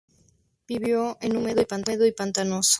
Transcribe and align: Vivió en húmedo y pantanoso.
Vivió 0.67 1.19
en 1.21 1.37
húmedo 1.37 1.61
y 2.07 2.11
pantanoso. 2.11 2.69